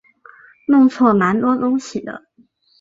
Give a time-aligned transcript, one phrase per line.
[0.65, 2.25] 弄错蛮多东西的